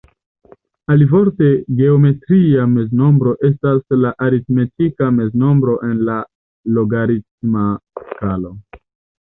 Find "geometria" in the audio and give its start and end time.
1.81-2.65